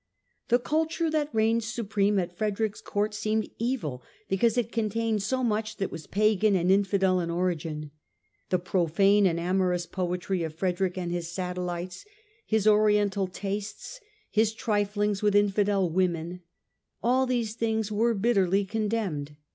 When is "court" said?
2.81-3.13